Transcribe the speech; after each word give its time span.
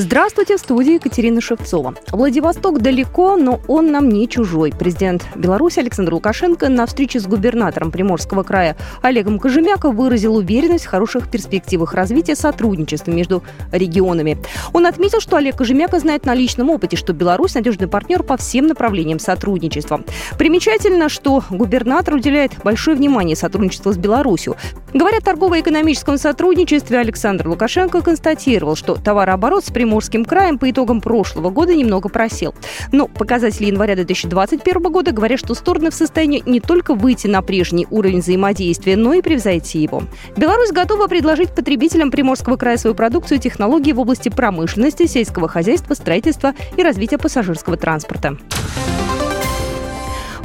Здравствуйте, 0.00 0.56
в 0.56 0.60
студии 0.60 0.94
Екатерина 0.94 1.42
Шевцова. 1.42 1.94
Владивосток 2.10 2.80
далеко, 2.80 3.36
но 3.36 3.60
он 3.68 3.92
нам 3.92 4.08
не 4.08 4.26
чужой. 4.30 4.72
Президент 4.72 5.26
Беларуси 5.36 5.80
Александр 5.80 6.14
Лукашенко 6.14 6.70
на 6.70 6.86
встрече 6.86 7.20
с 7.20 7.26
губернатором 7.26 7.90
Приморского 7.90 8.42
края 8.42 8.78
Олегом 9.02 9.38
Кожемяко 9.38 9.90
выразил 9.90 10.36
уверенность 10.36 10.86
в 10.86 10.88
хороших 10.88 11.30
перспективах 11.30 11.92
развития 11.92 12.34
сотрудничества 12.34 13.10
между 13.10 13.42
регионами. 13.72 14.38
Он 14.72 14.86
отметил, 14.86 15.20
что 15.20 15.36
Олег 15.36 15.56
Кожемяко 15.56 15.98
знает 15.98 16.24
на 16.24 16.32
личном 16.32 16.70
опыте, 16.70 16.96
что 16.96 17.12
Беларусь 17.12 17.54
надежный 17.54 17.86
партнер 17.86 18.22
по 18.22 18.38
всем 18.38 18.68
направлениям 18.68 19.18
сотрудничества. 19.18 20.00
Примечательно, 20.38 21.10
что 21.10 21.44
губернатор 21.50 22.14
уделяет 22.14 22.52
большое 22.64 22.96
внимание 22.96 23.36
сотрудничеству 23.36 23.92
с 23.92 23.98
Беларусью. 23.98 24.56
Говоря 24.94 25.18
о 25.18 25.20
торгово-экономическом 25.20 26.16
сотрудничестве, 26.16 26.98
Александр 27.00 27.48
Лукашенко 27.48 28.00
констатировал, 28.00 28.76
что 28.76 28.94
товарооборот 28.94 29.66
с 29.66 29.70
Приморским 29.70 29.89
Приморским 29.90 30.24
краем 30.24 30.56
по 30.56 30.70
итогам 30.70 31.00
прошлого 31.00 31.50
года 31.50 31.74
немного 31.74 32.08
просел. 32.08 32.54
Но 32.92 33.08
показатели 33.08 33.66
января 33.66 33.96
2021 33.96 34.82
года 34.82 35.10
говорят, 35.10 35.40
что 35.40 35.52
стороны 35.54 35.90
в 35.90 35.94
состоянии 35.94 36.44
не 36.46 36.60
только 36.60 36.94
выйти 36.94 37.26
на 37.26 37.42
прежний 37.42 37.88
уровень 37.90 38.20
взаимодействия, 38.20 38.96
но 38.96 39.14
и 39.14 39.20
превзойти 39.20 39.80
его. 39.80 40.04
Беларусь 40.36 40.70
готова 40.70 41.08
предложить 41.08 41.56
потребителям 41.56 42.12
Приморского 42.12 42.54
края 42.54 42.76
свою 42.76 42.94
продукцию 42.94 43.38
и 43.38 43.40
технологии 43.40 43.90
в 43.90 43.98
области 43.98 44.28
промышленности, 44.28 45.06
сельского 45.06 45.48
хозяйства, 45.48 45.94
строительства 45.94 46.54
и 46.76 46.84
развития 46.84 47.18
пассажирского 47.18 47.76
транспорта. 47.76 48.36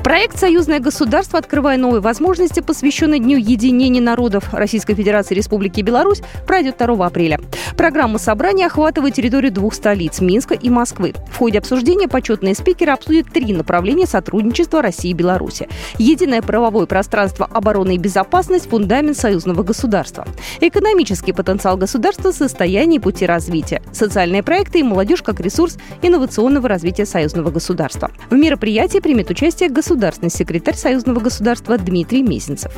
Проект 0.06 0.38
«Союзное 0.38 0.80
государство», 0.80 1.40
открывая 1.40 1.80
новые 1.80 2.00
возможности, 2.00 2.60
посвященный 2.60 3.18
Дню 3.18 3.40
единения 3.40 4.04
народов 4.04 4.54
Российской 4.54 4.94
Федерации 4.94 5.34
и 5.34 5.38
Республики 5.38 5.82
Беларусь, 5.82 6.22
пройдет 6.46 6.76
2 6.78 7.04
апреля. 7.04 7.40
Программа 7.76 8.20
собрания 8.20 8.68
охватывает 8.68 9.16
территорию 9.16 9.52
двух 9.52 9.74
столиц– 9.74 10.20
Минска 10.22 10.54
и 10.54 10.70
Москвы. 10.70 11.16
В 11.32 11.38
ходе 11.40 11.58
обсуждения 11.58 12.08
почетные 12.08 12.54
спикеры 12.54 12.92
обсудят 12.92 13.32
три 13.34 13.52
направления 13.52 14.06
сотрудничества 14.06 14.84
России 14.84 15.10
и 15.10 15.16
Беларуси. 15.16 15.68
Единое 15.98 16.44
правовое 16.44 16.86
пространство 16.86 17.50
обороны 17.52 17.96
и 17.96 17.98
безопасность– 17.98 18.70
фундамент 18.70 19.18
союзного 19.18 19.64
государства. 19.64 20.28
Экономический 20.62 21.34
потенциал 21.34 21.78
государства– 21.78 22.32
состояние 22.32 23.00
и 23.00 23.02
пути 23.02 23.26
развития. 23.26 23.82
Социальные 23.92 24.44
проекты 24.44 24.82
и 24.82 24.84
молодежь 24.84 25.24
как 25.24 25.40
ресурс 25.40 25.80
инновационного 26.04 26.70
развития 26.70 27.08
союзного 27.08 27.50
государства. 27.50 28.12
В 28.30 28.36
мероприятии 28.36 29.00
примет 29.00 29.32
участие 29.32 29.70
государство 29.70 29.95
государственный 29.96 30.30
секретарь 30.30 30.76
Союзного 30.76 31.22
государства 31.22 31.78
Дмитрий 31.78 32.22
Мезенцев. 32.22 32.70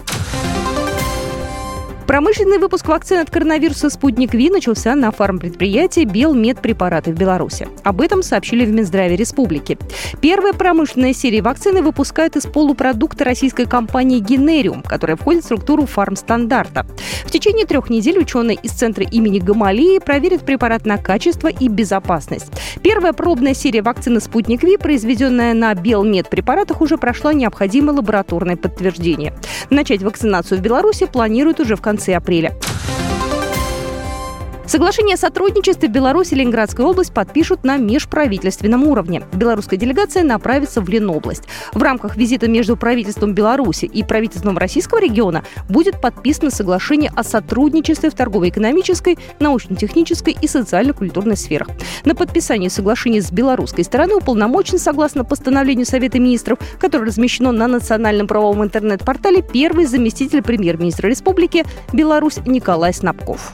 Промышленный 2.07 2.57
выпуск 2.57 2.87
вакцин 2.87 3.19
от 3.19 3.29
коронавируса 3.29 3.89
«Спутник 3.89 4.33
Ви» 4.33 4.49
начался 4.49 4.95
на 4.95 5.11
фармпредприятии 5.11 6.05
«Белмедпрепараты» 6.05 7.11
в 7.11 7.17
Беларуси. 7.17 7.67
Об 7.83 7.99
этом 7.99 8.23
сообщили 8.23 8.65
в 8.65 8.71
Минздраве 8.71 9.17
республики. 9.17 9.77
Первая 10.21 10.53
промышленная 10.53 11.11
серия 11.11 11.41
вакцины 11.41 11.81
выпускают 11.81 12.37
из 12.37 12.45
полупродукта 12.45 13.25
российской 13.25 13.65
компании 13.65 14.19
«Генериум», 14.19 14.83
которая 14.83 15.17
входит 15.17 15.43
в 15.43 15.47
структуру 15.47 15.85
фармстандарта. 15.85 16.87
В 17.25 17.31
течение 17.31 17.65
трех 17.65 17.89
недель 17.89 18.19
ученые 18.19 18.55
из 18.55 18.71
центра 18.71 19.03
имени 19.03 19.39
Гамалии 19.39 19.99
проверят 19.99 20.45
препарат 20.45 20.85
на 20.85 20.97
качество 20.97 21.49
и 21.49 21.67
безопасность. 21.67 22.53
Первая 22.81 23.11
пробная 23.11 23.53
серия 23.53 23.81
вакцины 23.81 24.21
«Спутник 24.21 24.63
Ви», 24.63 24.77
произведенная 24.77 25.53
на 25.53 25.73
Белмедпрепаратах, 25.73 26.79
уже 26.79 26.97
прошла 26.97 27.33
необходимое 27.33 27.97
лабораторное 27.97 28.55
подтверждение. 28.55 29.33
Начать 29.69 30.03
вакцинацию 30.03 30.57
в 30.57 30.61
Беларуси 30.61 31.05
планируют 31.05 31.59
уже 31.59 31.75
в 31.75 31.81
конце 31.81 31.96
конце 31.97 32.13
апреля. 32.13 32.66
Соглашение 34.67 35.13
о 35.13 35.17
сотрудничестве 35.17 35.87
Беларусь 35.87 36.33
и 36.33 36.35
Ленинградская 36.35 36.85
область 36.85 37.13
подпишут 37.13 37.63
на 37.63 37.77
межправительственном 37.77 38.85
уровне. 38.85 39.23
Белорусская 39.31 39.77
делегация 39.77 40.23
направится 40.23 40.81
в 40.81 40.89
Ленобласть. 40.89 41.43
В 41.73 41.81
рамках 41.81 42.17
визита 42.17 42.49
между 42.49 42.75
правительством 42.75 43.33
Беларуси 43.33 43.85
и 43.85 44.03
правительством 44.03 44.57
российского 44.57 44.99
региона 44.99 45.45
будет 45.69 46.01
подписано 46.01 46.51
соглашение 46.51 47.09
о 47.15 47.23
сотрудничестве 47.23 48.09
в 48.09 48.13
торгово-экономической, 48.13 49.17
научно-технической 49.39 50.35
и 50.39 50.47
социально-культурной 50.47 51.37
сферах. 51.37 51.69
На 52.03 52.13
подписание 52.13 52.69
соглашения 52.69 53.21
с 53.21 53.31
белорусской 53.31 53.85
стороны 53.85 54.15
уполномочен, 54.15 54.79
согласно 54.79 55.23
постановлению 55.23 55.85
Совета 55.85 56.19
министров, 56.19 56.59
которое 56.77 57.05
размещено 57.05 57.53
на 57.53 57.67
национальном 57.67 58.27
правовом 58.27 58.65
интернет-портале, 58.65 59.43
первый 59.43 59.85
заместитель 59.85 60.43
премьер-министра 60.43 61.07
республики 61.07 61.63
Беларусь 61.93 62.39
Николай 62.45 62.93
Снабков. 62.93 63.53